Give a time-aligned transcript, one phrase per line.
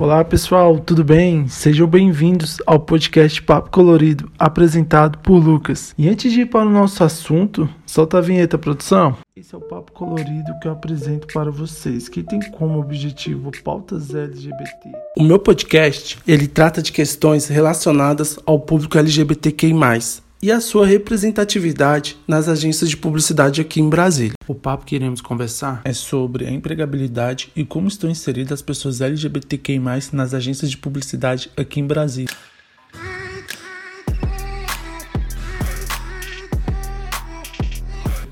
[0.00, 1.46] Olá pessoal, tudo bem?
[1.46, 5.94] Sejam bem-vindos ao podcast Papo Colorido, apresentado por Lucas.
[5.98, 9.18] E antes de ir para o nosso assunto, solta a vinheta, produção.
[9.36, 14.14] Esse é o Papo Colorido que eu apresento para vocês, que tem como objetivo pautas
[14.14, 14.90] LGBT.
[15.18, 19.74] O meu podcast, ele trata de questões relacionadas ao público LGBTQI+,
[20.42, 24.34] e a sua representatividade nas agências de publicidade aqui em Brasília.
[24.48, 29.00] O papo que iremos conversar é sobre a empregabilidade e como estão inseridas as pessoas
[29.00, 29.80] LGBTQI+,
[30.12, 32.34] nas agências de publicidade aqui em Brasília.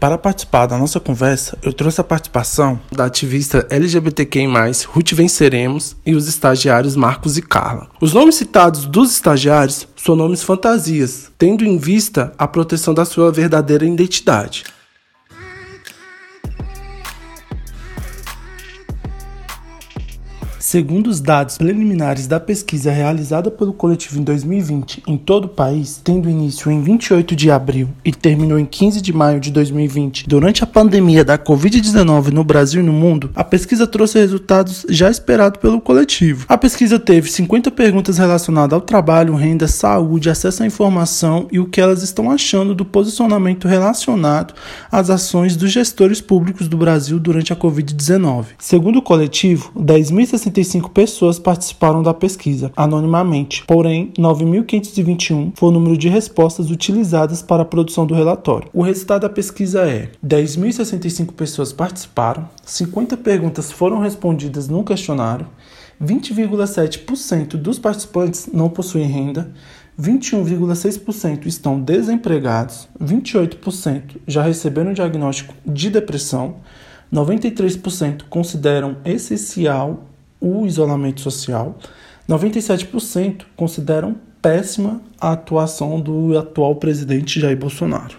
[0.00, 4.46] Para participar da nossa conversa, eu trouxe a participação da ativista LGBTQI+,
[4.86, 7.88] Ruth Venceremos e os estagiários Marcos e Carla.
[8.00, 13.32] Os nomes citados dos estagiários são nomes fantasias, tendo em vista a proteção da sua
[13.32, 14.64] verdadeira identidade.
[20.68, 25.98] Segundo os dados preliminares da pesquisa realizada pelo coletivo em 2020 em todo o país,
[26.04, 30.62] tendo início em 28 de abril e terminou em 15 de maio de 2020, durante
[30.62, 35.58] a pandemia da Covid-19 no Brasil e no mundo, a pesquisa trouxe resultados já esperados
[35.58, 36.44] pelo coletivo.
[36.46, 41.64] A pesquisa teve 50 perguntas relacionadas ao trabalho, renda, saúde, acesso à informação e o
[41.64, 44.52] que elas estão achando do posicionamento relacionado
[44.92, 48.48] às ações dos gestores públicos do Brasil durante a Covid-19.
[48.58, 55.96] Segundo o coletivo, 10.060 35 pessoas participaram da pesquisa, anonimamente, porém, 9.521 foi o número
[55.96, 58.68] de respostas utilizadas para a produção do relatório.
[58.74, 65.46] O resultado da pesquisa é: 10.065 pessoas participaram, 50 perguntas foram respondidas no questionário,
[66.02, 69.52] 20,7% dos participantes não possuem renda,
[70.00, 76.56] 21,6% estão desempregados, 28% já receberam diagnóstico de depressão,
[77.12, 80.08] 93% consideram essencial
[80.40, 81.78] o isolamento social,
[82.28, 88.16] 97% consideram péssima a atuação do atual presidente Jair Bolsonaro.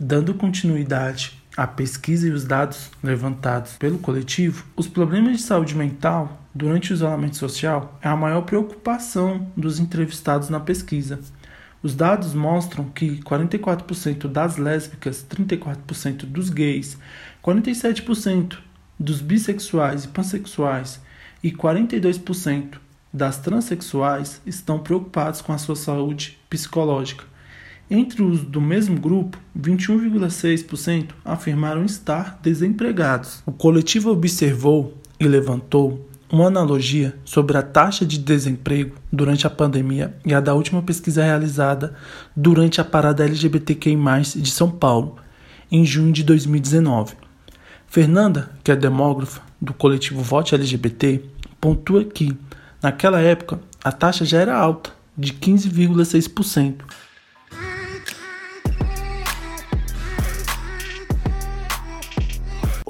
[0.00, 6.40] Dando continuidade à pesquisa e os dados levantados pelo coletivo, os problemas de saúde mental
[6.54, 11.20] durante o isolamento social é a maior preocupação dos entrevistados na pesquisa.
[11.82, 16.98] Os dados mostram que 44% das lésbicas, 34% dos gays,
[17.42, 18.58] 47%
[18.98, 21.00] dos bissexuais e pansexuais
[21.42, 22.78] e 42%
[23.12, 27.24] das transexuais estão preocupados com a sua saúde psicológica.
[27.90, 33.42] Entre os do mesmo grupo, 21,6% afirmaram estar desempregados.
[33.46, 40.14] O coletivo observou e levantou uma analogia sobre a taxa de desemprego durante a pandemia
[40.24, 41.94] e a da última pesquisa realizada
[42.36, 43.96] durante a parada LGBTQI+,
[44.36, 45.16] de São Paulo,
[45.70, 47.14] em junho de 2019.
[47.86, 51.22] Fernanda, que é demógrafa do coletivo Vote LGBT,
[51.60, 52.36] pontua que,
[52.82, 56.76] naquela época, a taxa já era alta, de 15,6%,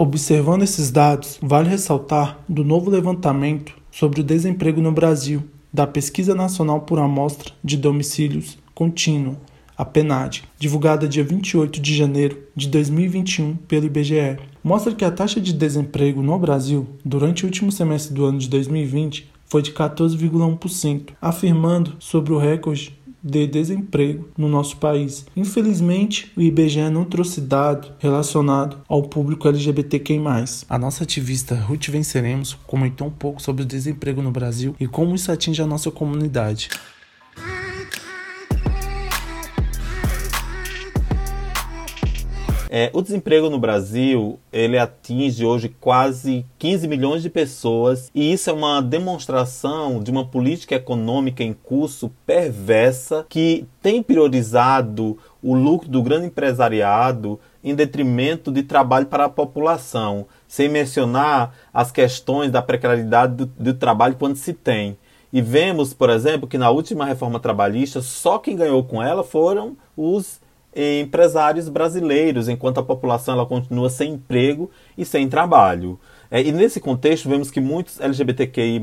[0.00, 5.42] Observando esses dados, vale ressaltar do novo levantamento sobre o desemprego no Brasil,
[5.72, 9.36] da Pesquisa Nacional por Amostra de Domicílios Contínua,
[9.76, 14.38] a PNAD, divulgada dia 28 de janeiro de 2021 pelo IBGE.
[14.62, 18.48] Mostra que a taxa de desemprego no Brasil durante o último semestre do ano de
[18.48, 25.27] 2020 foi de 14,1%, afirmando sobre o recorde de desemprego no nosso país.
[25.37, 30.19] Infelizmente, o IBGE não trouxe dado relacionado ao público LGBTQI+.
[30.69, 35.15] A nossa ativista Ruth Venceremos comentou um pouco sobre o desemprego no Brasil e como
[35.15, 36.69] isso atinge a nossa comunidade.
[42.71, 48.51] É, o desemprego no Brasil ele atinge hoje quase 15 milhões de pessoas e isso
[48.51, 55.89] é uma demonstração de uma política econômica em curso perversa que tem priorizado o lucro
[55.89, 62.60] do grande empresariado em detrimento de trabalho para a população, sem mencionar as questões da
[62.60, 64.97] precariedade do, do trabalho quando se tem.
[65.33, 69.77] E vemos, por exemplo, que na última reforma trabalhista, só quem ganhou com ela foram
[69.97, 70.41] os
[70.74, 75.98] empresários brasileiros, enquanto a população ela continua sem emprego e sem trabalho.
[76.30, 78.80] É, e nesse contexto, vemos que muitos LGBTQI,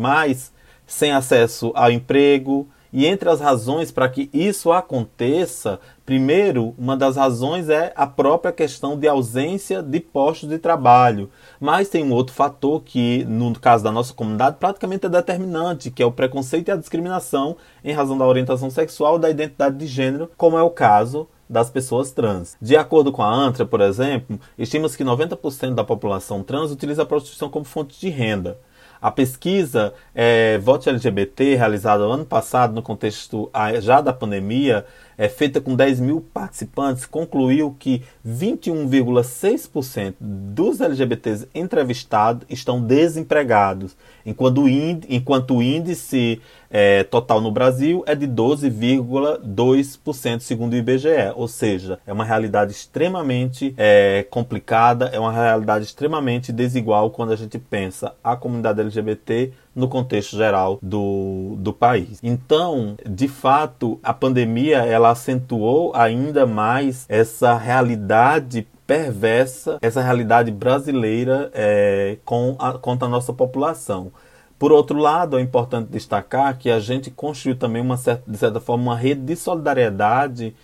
[0.85, 7.17] sem acesso ao emprego, e entre as razões para que isso aconteça, primeiro, uma das
[7.17, 11.29] razões é a própria questão de ausência de postos de trabalho.
[11.59, 16.01] Mas tem um outro fator que, no caso da nossa comunidade, praticamente é determinante, que
[16.01, 20.31] é o preconceito e a discriminação em razão da orientação sexual da identidade de gênero,
[20.37, 22.57] como é o caso das pessoas trans.
[22.62, 27.06] De acordo com a ANTRA, por exemplo, estima-se que 90% da população trans utiliza a
[27.06, 28.57] prostituição como fonte de renda.
[29.01, 34.86] A pesquisa é, Vote LGBT, realizada ano passado no contexto já da pandemia,
[35.17, 43.95] é, feita com 10 mil participantes, concluiu que 21,6% dos LGBTs entrevistados estão desempregados,
[44.25, 50.75] enquanto o índice, enquanto o índice é, total no Brasil é de 12,2%, segundo o
[50.75, 51.31] IBGE.
[51.35, 57.38] Ou seja, é uma realidade extremamente é, complicada, é uma realidade extremamente desigual quando a
[57.38, 62.19] gente pensa a comunidade LGBT no contexto geral do, do país.
[62.24, 71.51] Então, de fato, a pandemia ela acentuou ainda mais essa realidade perversa, essa realidade brasileira
[71.54, 74.12] é, com a, contra a nossa população.
[74.57, 78.60] Por outro lado, é importante destacar que a gente construiu também, uma certa, de certa
[78.60, 80.56] forma, uma rede de solidariedade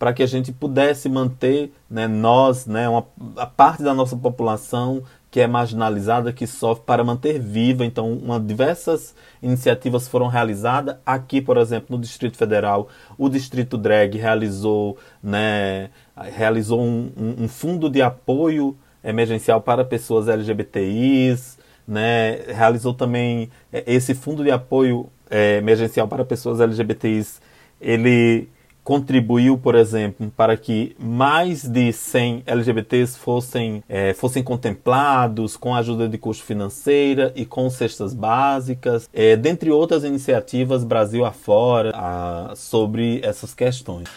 [0.00, 3.06] para que a gente pudesse manter né, nós, né, uma,
[3.36, 7.84] a parte da nossa população que é marginalizada, que sofre, para manter viva.
[7.84, 10.96] Então, uma, diversas iniciativas foram realizadas.
[11.04, 12.88] Aqui, por exemplo, no Distrito Federal,
[13.18, 15.90] o Distrito Drag realizou, né,
[16.34, 18.74] realizou um, um, um fundo de apoio
[19.04, 26.24] emergencial para pessoas LGBTIs, né, realizou também é, esse fundo de apoio é, emergencial para
[26.24, 27.38] pessoas LGBTIs.
[27.78, 28.48] Ele
[28.82, 35.78] contribuiu, por exemplo, para que mais de 100 LGBTs fossem, é, fossem contemplados com a
[35.78, 42.52] ajuda de custo financeira e com cestas básicas, é, dentre outras iniciativas Brasil afora a,
[42.56, 44.08] sobre essas questões.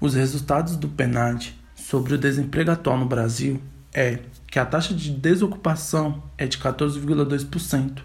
[0.00, 3.60] Os resultados do PNAD sobre o desemprego atual no Brasil
[3.92, 7.98] é que a taxa de desocupação é de 14,2%,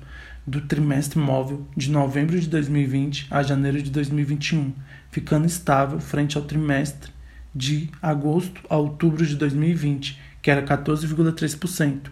[0.45, 4.73] do trimestre móvel de novembro de 2020 a janeiro de 2021,
[5.09, 7.11] ficando estável frente ao trimestre
[7.55, 12.09] de agosto a outubro de 2020, que era 14,3%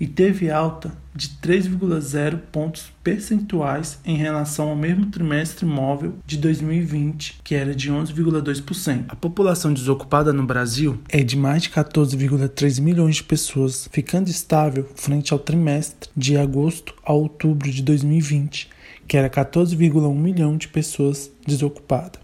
[0.00, 7.40] e teve alta de 3,0 pontos percentuais em relação ao mesmo trimestre móvel de 2020,
[7.44, 9.04] que era de 11,2%.
[9.08, 14.88] A população desocupada no Brasil é de mais de 14,3 milhões de pessoas, ficando estável
[14.94, 18.70] frente ao trimestre de agosto a outubro de 2020,
[19.06, 22.22] que era 14,1 milhão de pessoas desocupadas.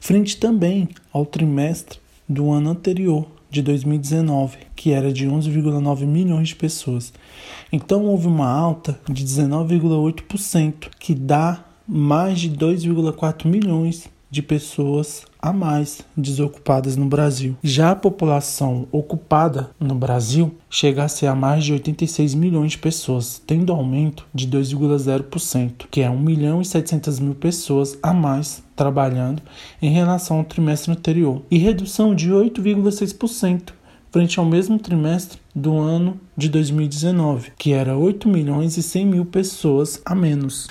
[0.00, 1.98] Frente também ao trimestre
[2.28, 7.12] do ano anterior, de 2019, que era de 11,9 milhões de pessoas.
[7.72, 15.52] Então houve uma alta de 19,8%, que dá mais de 2,4 milhões de pessoas a
[15.52, 17.56] mais desocupadas no Brasil.
[17.62, 22.78] Já a população ocupada no Brasil chega a ser a mais de 86 milhões de
[22.78, 28.62] pessoas, tendo aumento de 2,0%, que é 1 milhão e 700 mil pessoas a mais
[28.74, 29.42] trabalhando
[29.82, 33.72] em relação ao trimestre anterior, e redução de 8,6%
[34.10, 39.24] frente ao mesmo trimestre do ano de 2019, que era 8 milhões e 100 mil
[39.24, 40.68] pessoas a menos.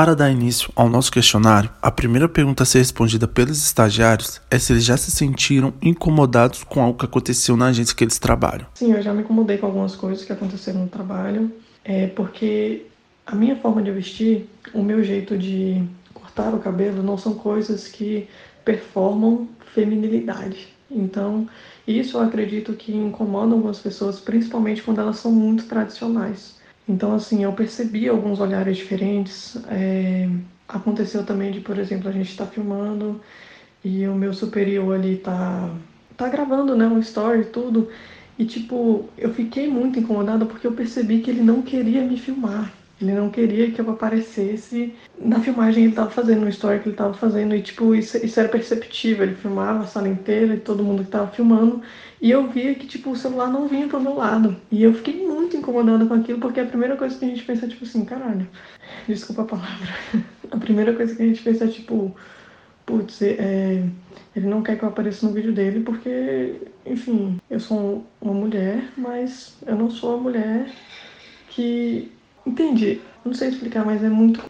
[0.00, 4.58] Para dar início ao nosso questionário, a primeira pergunta a ser respondida pelos estagiários é
[4.58, 8.66] se eles já se sentiram incomodados com algo que aconteceu na agência que eles trabalham.
[8.76, 11.52] Sim, eu já me incomodei com algumas coisas que aconteceram no trabalho,
[11.84, 12.86] é porque
[13.26, 15.84] a minha forma de vestir, o meu jeito de
[16.14, 18.26] cortar o cabelo não são coisas que
[18.64, 20.68] performam feminilidade.
[20.90, 21.46] Então,
[21.86, 26.58] isso eu acredito que incomoda algumas pessoas, principalmente quando elas são muito tradicionais.
[26.90, 29.56] Então, assim, eu percebi alguns olhares diferentes.
[29.68, 30.28] É,
[30.68, 33.20] aconteceu também de, por exemplo, a gente estar tá filmando
[33.84, 35.72] e o meu superior ali tá,
[36.16, 37.88] tá gravando, né, um story e tudo.
[38.36, 42.72] E, tipo, eu fiquei muito incomodada porque eu percebi que ele não queria me filmar.
[43.00, 46.88] Ele não queria que eu aparecesse na filmagem que ele estava fazendo, no story que
[46.88, 47.54] ele estava fazendo.
[47.54, 49.24] E, tipo, isso, isso era perceptível.
[49.24, 51.80] Ele filmava a sala inteira e todo mundo que estava filmando.
[52.20, 54.54] E eu via que, tipo, o celular não vinha pro meu lado.
[54.70, 57.64] E eu fiquei muito incomodada com aquilo, porque a primeira coisa que a gente pensa
[57.64, 58.46] é, tipo assim, caralho,
[59.08, 59.88] desculpa a palavra.
[60.50, 62.14] a primeira coisa que a gente pensa é, tipo,
[62.84, 63.82] putz, é,
[64.36, 68.90] ele não quer que eu apareça no vídeo dele, porque, enfim, eu sou uma mulher,
[68.96, 70.70] mas eu não sou uma mulher
[71.48, 72.12] que
[72.46, 73.00] Entendi.
[73.24, 74.42] Não sei explicar, mas é muito.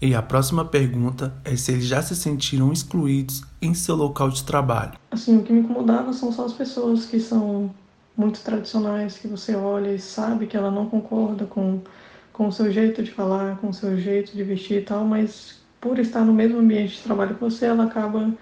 [0.00, 4.44] E a próxima pergunta é se eles já se sentiram excluídos em seu local de
[4.44, 4.92] trabalho.
[5.10, 7.74] Assim, o que me incomodava são só as pessoas que são
[8.16, 11.80] muito tradicionais, que você olha e sabe que ela não concorda com,
[12.32, 15.60] com o seu jeito de falar, com o seu jeito de vestir e tal, mas
[15.80, 18.32] por estar no mesmo ambiente de trabalho que você, ela acaba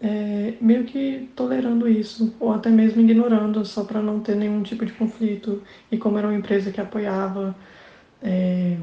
[0.00, 4.86] é, meio que tolerando isso, ou até mesmo ignorando, só para não ter nenhum tipo
[4.86, 5.62] de conflito.
[5.90, 7.54] E como era uma empresa que apoiava,
[8.22, 8.76] é,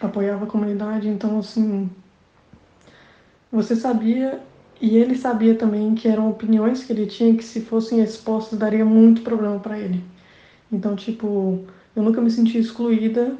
[0.00, 1.90] apoiava a comunidade, então assim,
[3.50, 4.40] você sabia
[4.80, 8.84] e ele sabia também que eram opiniões que ele tinha que se fossem expostas daria
[8.84, 10.02] muito problema para ele.
[10.70, 11.64] Então, tipo,
[11.94, 13.36] eu nunca me senti excluída,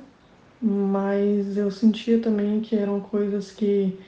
[0.63, 3.99] mas eu sentia também que eram coisas que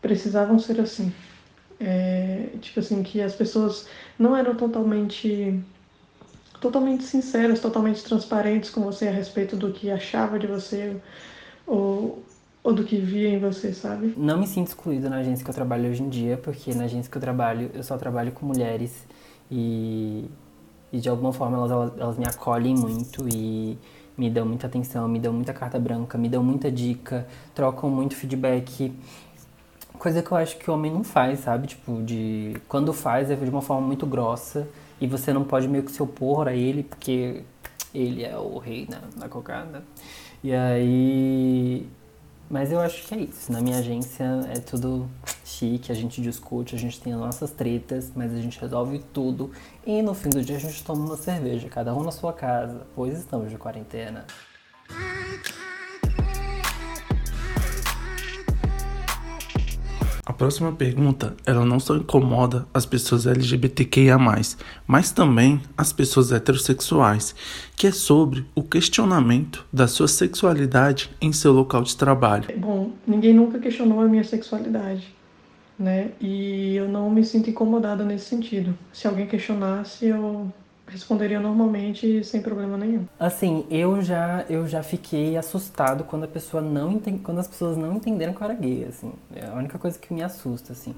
[0.00, 1.12] precisavam ser assim.
[1.84, 5.60] É, tipo assim, que as pessoas não eram totalmente
[6.60, 10.96] totalmente sinceras, totalmente transparentes com você a respeito do que achava de você
[11.66, 12.22] ou,
[12.62, 14.14] ou do que via em você, sabe?
[14.16, 17.10] Não me sinto excluída na agência que eu trabalho hoje em dia, porque na agência
[17.10, 19.04] que eu trabalho, eu só trabalho com mulheres
[19.50, 20.24] e,
[20.92, 23.76] e de alguma forma elas, elas, elas me acolhem muito e
[24.16, 28.14] me dão muita atenção, me dão muita carta branca, me dão muita dica, trocam muito
[28.14, 28.92] feedback
[29.98, 31.66] coisa que eu acho que o homem não faz, sabe?
[31.66, 32.56] Tipo, de.
[32.68, 34.68] Quando faz é de uma forma muito grossa
[35.00, 37.42] e você não pode meio que se opor a ele, porque
[37.94, 39.82] ele é o rei na, na cocada.
[40.42, 41.86] E aí.
[42.50, 43.50] Mas eu acho que é isso.
[43.50, 45.08] Na minha agência é tudo
[45.44, 49.50] chique, a gente discute, a gente tem as nossas tretas, mas a gente resolve tudo.
[49.86, 52.86] E no fim do dia a gente toma uma cerveja, cada um na sua casa,
[52.94, 54.26] pois estamos de quarentena.
[60.42, 64.18] Próxima pergunta, ela não só incomoda as pessoas LGBTQIA+,
[64.84, 67.32] mas também as pessoas heterossexuais,
[67.76, 72.48] que é sobre o questionamento da sua sexualidade em seu local de trabalho.
[72.58, 75.14] Bom, ninguém nunca questionou a minha sexualidade,
[75.78, 76.10] né?
[76.20, 78.76] E eu não me sinto incomodada nesse sentido.
[78.92, 80.52] Se alguém questionasse, eu
[80.92, 83.06] responderia normalmente sem problema nenhum.
[83.18, 87.76] Assim, eu já eu já fiquei assustado quando a pessoa não entende, quando as pessoas
[87.76, 89.12] não entenderam que eu era gay, assim.
[89.34, 90.94] É a única coisa que me assusta, assim.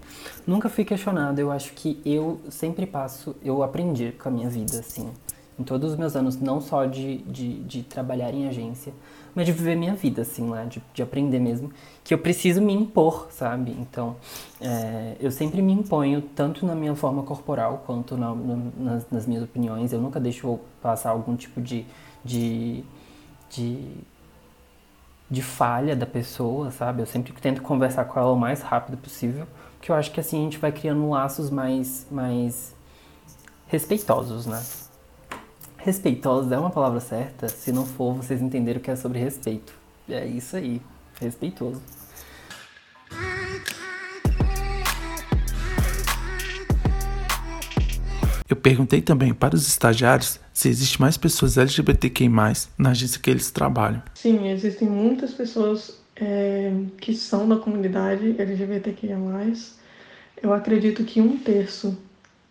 [0.47, 4.79] Nunca fui questionado, eu acho que eu sempre passo, eu aprendi com a minha vida,
[4.81, 5.11] assim.
[5.59, 8.93] Em todos os meus anos, não só de, de, de trabalhar em agência,
[9.35, 12.73] mas de viver minha vida, assim, lá, de, de aprender mesmo, que eu preciso me
[12.73, 13.71] impor, sabe?
[13.79, 14.17] Então,
[14.61, 19.45] é, eu sempre me imponho, tanto na minha forma corporal quanto na, nas, nas, minhas
[19.45, 19.93] opiniões.
[19.93, 21.87] Eu nunca deixo passar algum tipo de,
[22.25, 22.85] de,
[23.49, 23.97] de,
[25.31, 27.03] de falha da pessoa, sabe?
[27.03, 29.47] Eu sempre tento conversar com ela o mais rápido possível,
[29.77, 32.75] porque eu acho que assim a gente vai criando laços mais, mais
[33.67, 34.63] respeitosos, né?
[35.85, 37.47] Respeitosos é uma palavra certa?
[37.47, 39.75] Se não for, vocês entenderam que é sobre respeito.
[40.09, 40.81] É isso aí,
[41.21, 41.83] respeitoso.
[48.49, 52.31] Eu perguntei também para os estagiários se existe mais pessoas LGBTQI+,
[52.79, 54.03] na agência que eles trabalham.
[54.15, 59.19] Sim, existem muitas pessoas é, que são da comunidade LGBTQIA+.
[60.43, 61.95] Eu acredito que um terço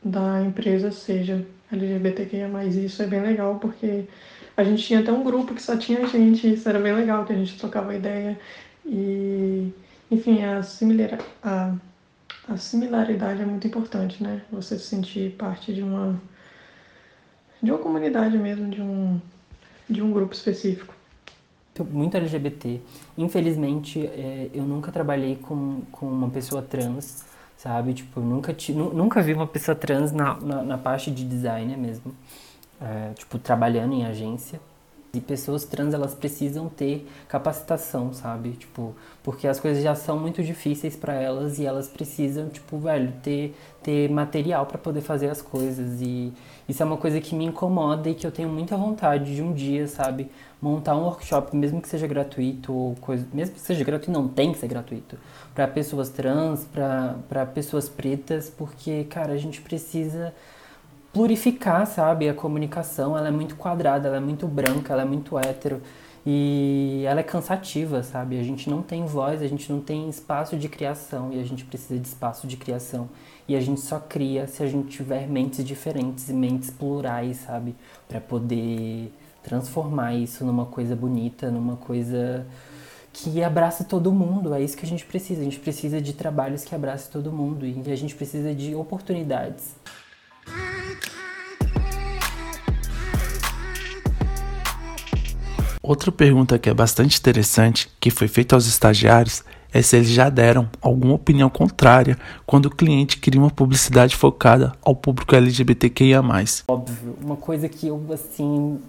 [0.03, 2.47] da empresa seja LGBTQIA+.
[2.65, 4.05] Isso é bem legal porque
[4.55, 7.33] a gente tinha até um grupo que só tinha gente, isso era bem legal, que
[7.33, 8.39] a gente trocava ideia
[8.85, 9.71] e,
[10.11, 11.73] enfim, a, similar, a,
[12.47, 14.41] a similaridade é muito importante, né?
[14.51, 16.19] Você se sentir parte de uma
[17.61, 19.19] de uma comunidade mesmo, de um
[19.89, 20.93] de um grupo específico.
[21.91, 22.79] Muito LGBT.
[23.17, 27.25] Infelizmente, é, eu nunca trabalhei com, com uma pessoa trans,
[27.63, 27.93] sabe?
[27.93, 32.13] Tipo, nunca, ti, nunca vi uma pessoa trans na, na, na parte de design mesmo,
[32.81, 34.59] é, tipo, trabalhando em agência.
[35.13, 38.53] E pessoas trans, elas precisam ter capacitação, sabe?
[38.53, 43.13] Tipo, porque as coisas já são muito difíceis para elas e elas precisam, tipo, velho,
[43.21, 46.01] ter, ter material para poder fazer as coisas.
[46.01, 46.33] E
[46.67, 49.53] isso é uma coisa que me incomoda e que eu tenho muita vontade de um
[49.53, 50.29] dia, sabe?
[50.61, 54.51] Montar um workshop, mesmo que seja gratuito, ou coisa, mesmo que seja gratuito, não tem
[54.51, 55.17] que ser gratuito,
[55.53, 60.33] para pessoas trans, para pessoas pretas, porque, cara, a gente precisa
[61.11, 62.29] plurificar, sabe?
[62.29, 65.81] A comunicação, ela é muito quadrada, ela é muito branca, ela é muito hétero
[66.25, 68.39] e ela é cansativa, sabe?
[68.39, 71.65] A gente não tem voz, a gente não tem espaço de criação e a gente
[71.65, 73.09] precisa de espaço de criação.
[73.45, 77.75] E a gente só cria se a gente tiver mentes diferentes e mentes plurais, sabe?
[78.07, 79.11] Para poder
[79.43, 82.47] transformar isso numa coisa bonita, numa coisa
[83.11, 84.53] que abraça todo mundo.
[84.53, 85.41] É isso que a gente precisa.
[85.41, 89.75] A gente precisa de trabalhos que abracem todo mundo e a gente precisa de oportunidades.
[95.85, 100.29] Outra pergunta que é bastante interessante, que foi feita aos estagiários, é se eles já
[100.29, 106.21] deram alguma opinião contrária quando o cliente queria uma publicidade focada ao público LGBTQIA+.
[106.69, 108.79] Óbvio, uma coisa que eu, assim,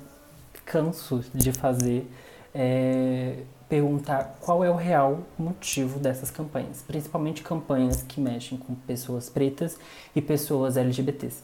[0.64, 2.08] canso de fazer
[2.54, 9.28] é perguntar qual é o real motivo dessas campanhas, principalmente campanhas que mexem com pessoas
[9.28, 9.76] pretas
[10.14, 11.42] e pessoas LGBTs.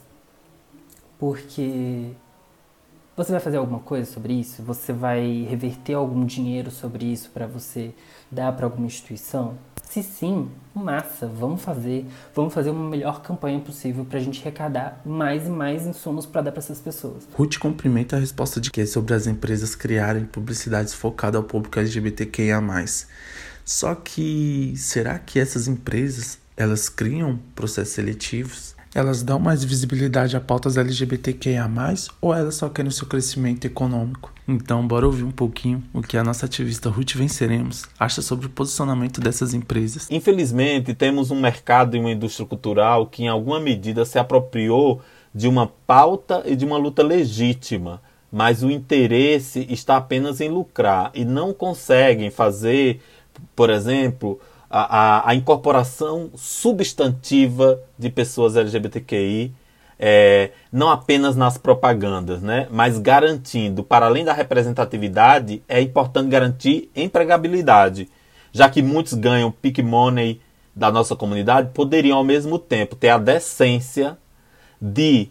[1.19, 2.11] Porque
[3.23, 4.63] você vai fazer alguma coisa sobre isso?
[4.63, 7.93] Você vai reverter algum dinheiro sobre isso para você
[8.31, 9.57] dar para alguma instituição?
[9.83, 15.01] Se sim, massa, vamos fazer, vamos fazer uma melhor campanha possível para a gente arrecadar
[15.05, 17.27] mais e mais insumos para dar para essas pessoas.
[17.33, 21.77] Ruth cumprimenta a resposta de que é sobre as empresas criarem publicidades focadas ao público
[21.77, 22.61] LGBTQIA+.
[23.65, 28.75] Só que será que essas empresas elas criam processos seletivos?
[28.93, 31.69] Elas dão mais visibilidade a pautas LGBTQIA+,
[32.19, 34.33] ou elas só querem o seu crescimento econômico?
[34.45, 38.49] Então, bora ouvir um pouquinho o que a nossa ativista Ruth Venceremos acha sobre o
[38.49, 40.09] posicionamento dessas empresas.
[40.11, 45.01] Infelizmente, temos um mercado e uma indústria cultural que, em alguma medida, se apropriou
[45.33, 51.11] de uma pauta e de uma luta legítima, mas o interesse está apenas em lucrar
[51.13, 52.99] e não conseguem fazer,
[53.55, 54.37] por exemplo,
[54.73, 59.53] a, a, incorporação substantiva de pessoas LGBTQI,
[59.99, 66.89] é, não apenas nas propagandas, né, mas garantindo, para além da representatividade, é importante garantir
[66.95, 68.09] empregabilidade,
[68.53, 70.39] já que muitos ganham pick money
[70.73, 74.17] da nossa comunidade, poderiam ao mesmo tempo ter a decência
[74.81, 75.27] de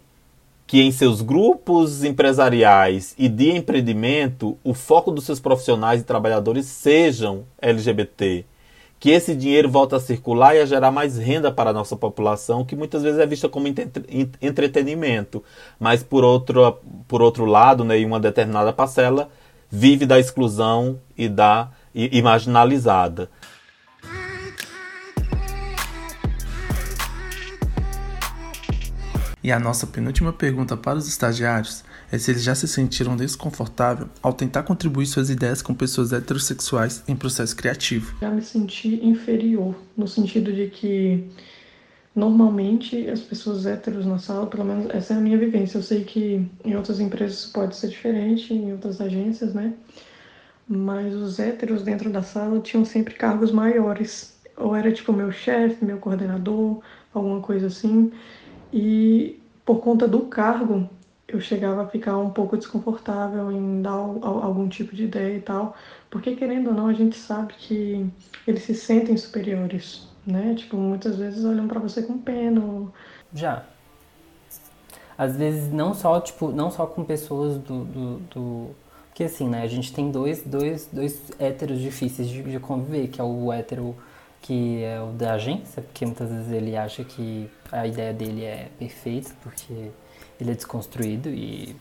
[0.66, 6.66] que em seus grupos empresariais e de empreendimento o foco dos seus profissionais e trabalhadores
[6.66, 8.44] sejam LGBT
[9.00, 12.66] que esse dinheiro volta a circular e a gerar mais renda para a nossa população,
[12.66, 13.66] que muitas vezes é vista como
[14.42, 15.42] entretenimento,
[15.78, 16.78] mas por outro,
[17.08, 19.30] por outro lado, né, uma determinada parcela,
[19.70, 23.30] vive da exclusão e da e, marginalizada.
[29.42, 34.08] E a nossa penúltima pergunta para os estagiários é se eles já se sentiram desconfortável
[34.22, 38.16] ao tentar contribuir suas ideias com pessoas heterossexuais em processo criativo.
[38.20, 41.28] Já me senti inferior, no sentido de que
[42.14, 45.78] normalmente as pessoas héteros na sala, pelo menos essa é a minha vivência.
[45.78, 49.72] Eu sei que em outras empresas pode ser diferente, em outras agências, né?
[50.68, 54.38] Mas os héteros dentro da sala tinham sempre cargos maiores.
[54.56, 56.80] Ou era tipo meu chefe, meu coordenador,
[57.14, 58.12] alguma coisa assim.
[58.72, 60.88] E por conta do cargo,
[61.32, 65.76] eu chegava a ficar um pouco desconfortável em dar algum tipo de ideia e tal,
[66.10, 68.06] porque querendo ou não, a gente sabe que
[68.46, 70.54] eles se sentem superiores, né?
[70.54, 72.60] Tipo, muitas vezes olham para você com pena.
[72.60, 72.92] Ou...
[73.34, 73.64] Já.
[75.16, 78.70] Às vezes não só, tipo, não só com pessoas do, do, do...
[79.08, 83.20] Porque assim, né, a gente tem dois, dois, dois héteros difíceis de, de conviver, que
[83.20, 83.94] é o hétero
[84.42, 88.68] que é o da agência, porque muitas vezes ele acha que a ideia dele é
[88.78, 89.90] perfeita, porque
[90.40, 91.76] ele é desconstruído e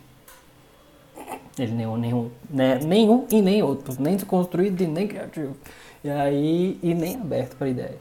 [1.58, 5.56] ele nenhum, nenhum, né, nenhum e nem outro, nem desconstruído e nem criativo.
[6.04, 7.98] E aí, e nem aberto para ideia.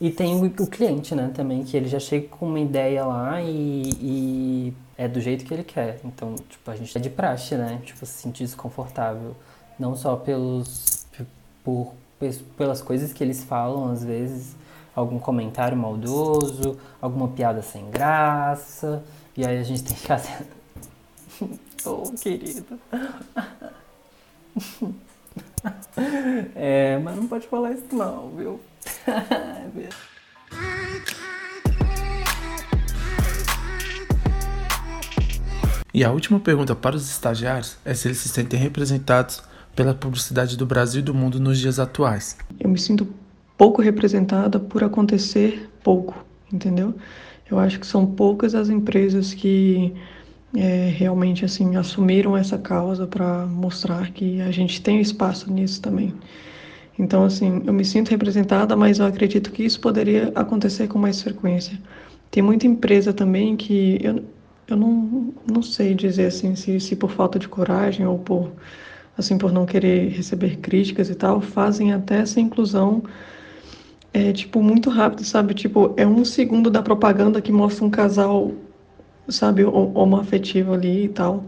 [0.00, 3.42] E tem o, o, cliente, né, também, que ele já chega com uma ideia lá
[3.42, 6.00] e, e, é do jeito que ele quer.
[6.04, 9.36] Então, tipo, a gente é de praxe, né, tipo, se sentir desconfortável.
[9.78, 11.06] Não só pelos,
[11.64, 11.92] por,
[12.56, 14.56] pelas coisas que eles falam, às vezes,
[15.00, 19.02] algum comentário maldoso, alguma piada sem graça,
[19.36, 20.46] e aí a gente tem que fazer.
[21.84, 22.78] oh, querido.
[26.54, 28.60] é, mas não pode falar isso não, viu?
[35.92, 39.42] e a última pergunta para os estagiários é se eles se sentem representados
[39.74, 42.36] pela publicidade do Brasil e do mundo nos dias atuais.
[42.58, 43.06] Eu me sinto
[43.60, 46.94] pouco representada por acontecer pouco, entendeu?
[47.50, 49.92] Eu acho que são poucas as empresas que
[50.56, 56.14] é, realmente assim assumiram essa causa para mostrar que a gente tem espaço nisso também.
[56.98, 61.20] Então, assim, eu me sinto representada, mas eu acredito que isso poderia acontecer com mais
[61.20, 61.78] frequência.
[62.30, 64.24] Tem muita empresa também que eu,
[64.68, 68.52] eu não, não sei dizer assim se, se por falta de coragem ou por
[69.18, 73.02] assim por não querer receber críticas e tal, fazem até essa inclusão
[74.12, 75.54] é tipo muito rápido, sabe?
[75.54, 78.52] Tipo, é um segundo da propaganda que mostra um casal,
[79.28, 81.44] sabe, homoafetivo ali e tal.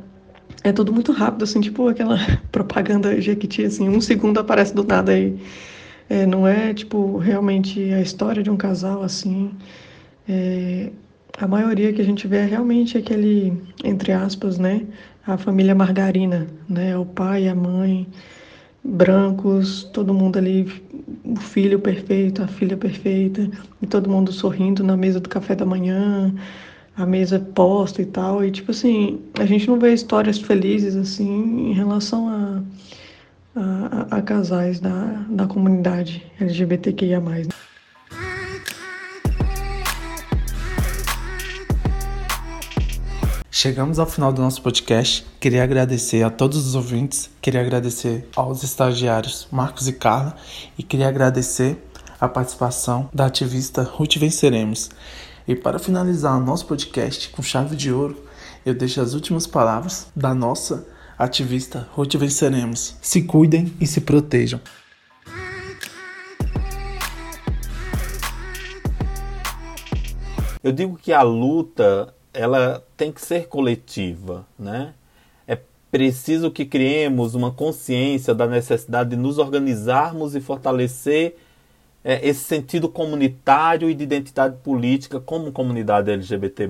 [0.63, 2.17] É tudo muito rápido, assim, tipo aquela
[2.53, 5.37] propaganda Jequiti, assim, um segundo aparece do nada aí.
[6.09, 9.51] É, não é, tipo, realmente a história de um casal, assim.
[10.29, 10.91] É,
[11.39, 14.83] a maioria que a gente vê é realmente aquele, entre aspas, né,
[15.27, 18.07] a família margarina, né, o pai, a mãe,
[18.85, 20.67] brancos, todo mundo ali,
[21.25, 23.49] o filho perfeito, a filha perfeita,
[23.81, 26.35] e todo mundo sorrindo na mesa do café da manhã,
[26.97, 28.45] a mesa posta e tal.
[28.45, 32.63] E tipo assim, a gente não vê histórias felizes assim em relação a,
[33.57, 37.23] a, a casais da, da comunidade LGBTQIA.
[43.63, 45.25] Chegamos ao final do nosso podcast.
[45.39, 50.35] Queria agradecer a todos os ouvintes, queria agradecer aos estagiários Marcos e Carla
[50.77, 51.81] e queria agradecer
[52.21, 54.91] a participação da ativista Ruth Venceremos.
[55.47, 58.21] E para finalizar o nosso podcast com chave de ouro,
[58.67, 60.85] eu deixo as últimas palavras da nossa
[61.17, 62.97] ativista Ruth Venceremos.
[63.01, 64.61] Se cuidem e se protejam.
[70.65, 74.95] Eu digo que a luta ela tem que ser coletiva, né?
[75.47, 75.59] É
[75.91, 81.37] preciso que criemos uma consciência da necessidade de nos organizarmos e fortalecer
[82.05, 86.69] é, esse sentido comunitário e de identidade política como comunidade LGBT+.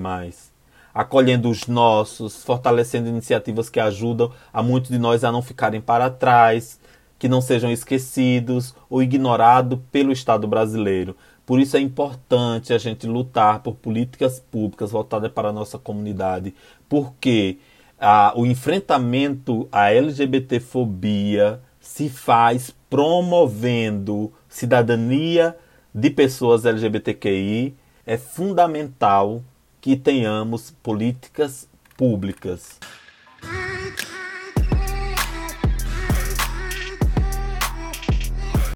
[0.93, 6.11] Acolhendo os nossos, fortalecendo iniciativas que ajudam a muitos de nós a não ficarem para
[6.11, 6.79] trás,
[7.19, 11.17] que não sejam esquecidos ou ignorados pelo Estado brasileiro.
[11.53, 16.55] Por isso é importante a gente lutar por políticas públicas voltadas para a nossa comunidade,
[16.89, 17.59] porque
[18.01, 25.55] ah, o enfrentamento à LGBTfobia se faz promovendo cidadania
[25.95, 27.77] de pessoas LGBTQI.
[28.07, 29.45] É fundamental
[29.79, 32.79] que tenhamos políticas públicas.